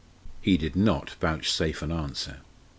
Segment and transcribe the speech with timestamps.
[0.41, 2.39] He did not vouchsafe an answer.